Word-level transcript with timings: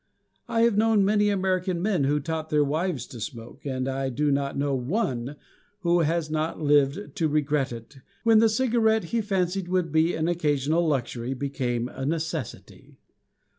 I 0.47 0.61
have 0.61 0.79
known 0.79 1.05
many 1.05 1.29
American 1.29 1.79
men 1.79 2.05
who 2.05 2.19
taught 2.19 2.49
their 2.49 2.63
wives 2.63 3.05
to 3.05 3.19
smoke; 3.19 3.67
and 3.67 3.87
I 3.87 4.09
do 4.09 4.31
not 4.31 4.57
know 4.57 4.73
one 4.73 5.35
who 5.81 5.99
has 5.99 6.27
not 6.31 6.59
lived 6.59 7.15
to 7.15 7.27
regret 7.27 7.71
it, 7.71 7.99
when 8.23 8.39
the 8.39 8.49
cigarette 8.49 9.03
he 9.13 9.21
fancied 9.21 9.67
would 9.67 9.91
be 9.91 10.15
an 10.15 10.27
occasional 10.27 10.87
luxury 10.87 11.35
became 11.35 11.87
a 11.87 12.03
necessity. 12.03 12.97